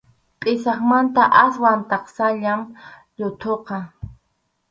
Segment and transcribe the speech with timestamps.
[0.41, 2.61] Pʼisaqmanta aswan taksallam
[3.19, 3.77] yuthuqa.